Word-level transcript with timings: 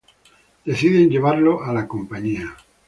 Deciden 0.65 1.11
llevarlo 1.11 1.61
a 1.63 1.71
La 1.73 1.87
Compañía. 1.87 2.57